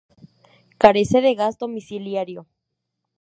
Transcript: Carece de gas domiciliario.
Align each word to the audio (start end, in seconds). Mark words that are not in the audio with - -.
Carece 0.81 1.21
de 1.25 1.33
gas 1.39 1.55
domiciliario. 1.63 2.41